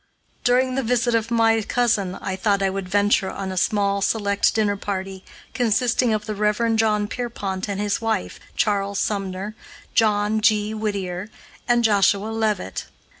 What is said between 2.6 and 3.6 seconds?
I would venture on a